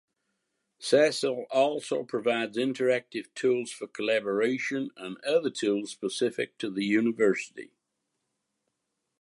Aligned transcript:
Cecil 0.79 1.45
also 1.51 2.03
provides 2.03 2.57
interactive 2.57 3.31
tools 3.35 3.69
for 3.69 3.85
collaboration 3.85 4.89
and 4.97 5.23
other 5.23 5.51
tools 5.51 5.91
specific 5.91 6.57
to 6.57 6.71
the 6.71 6.83
University. 6.85 7.69